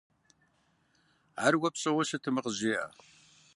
[1.45, 2.83] Ар уэ пщӀэуэ щытмэ, къызжеӏэ.